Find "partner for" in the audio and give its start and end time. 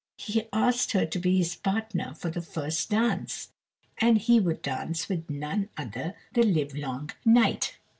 1.55-2.31